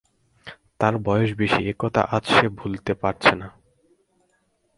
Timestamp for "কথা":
1.79-2.01